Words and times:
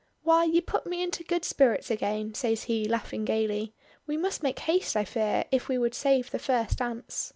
"Why 0.23 0.45
you 0.45 0.63
put 0.63 0.87
me 0.87 1.03
into 1.03 1.23
good 1.23 1.45
spirits 1.45 1.91
again," 1.91 2.33
says 2.33 2.63
he 2.63 2.87
laughing 2.87 3.23
gaily. 3.23 3.75
"We 4.07 4.17
must 4.17 4.41
make 4.41 4.57
haste, 4.57 4.97
I 4.97 5.05
fear, 5.05 5.43
if 5.51 5.67
we 5.67 5.77
would 5.77 5.93
save 5.93 6.31
the 6.31 6.39
first 6.39 6.79
dance." 6.79 7.29